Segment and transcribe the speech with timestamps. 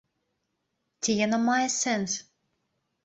[1.03, 2.11] Ці яна мае сэнс?